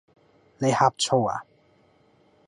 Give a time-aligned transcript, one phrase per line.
[0.57, 1.43] 你呷醋呀?